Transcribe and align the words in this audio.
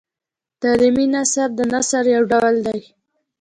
تعلیمي 0.61 1.05
نثر 1.13 1.47
د 1.57 1.59
نثر 1.73 2.03
یو 2.15 2.23
ډول 2.31 2.55
دﺉ. 2.65 2.81